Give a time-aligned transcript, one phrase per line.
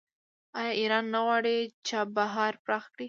[0.59, 1.55] آیا ایران نه غواړي
[1.87, 2.99] چابهار پراخ کړي؟